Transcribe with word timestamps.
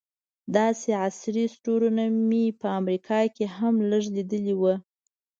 داسې 0.55 0.89
عصري 1.05 1.45
سټورونه 1.55 2.03
مې 2.29 2.45
په 2.61 2.67
امریکا 2.79 3.19
کې 3.35 3.45
هم 3.57 3.75
لږ 3.91 4.03
لیدلي 4.15 4.55
وو. 4.57 4.73